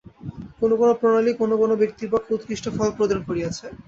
[0.59, 3.65] কোন কোন প্রণালী কোন কোন ব্যক্তির পক্ষে উৎকৃষ্ট ফল প্রদান করিয়াছে।